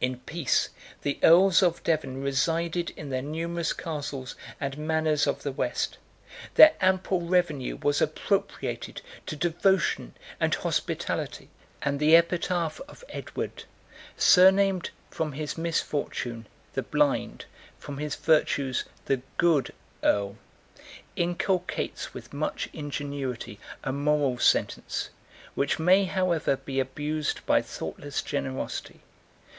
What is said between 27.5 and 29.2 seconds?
thoughtless generosity.